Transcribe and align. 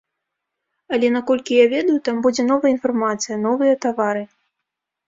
Але 0.95 1.07
наколькі 1.17 1.59
я 1.63 1.67
ведаю, 1.75 1.99
там 2.09 2.15
будзе 2.27 2.49
новая 2.51 2.71
інфармацыя, 2.79 3.35
новыя 3.47 3.73
твары. 3.87 4.27